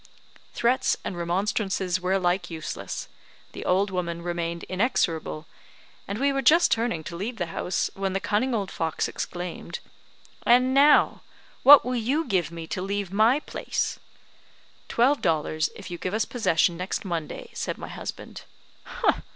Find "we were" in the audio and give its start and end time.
6.17-6.41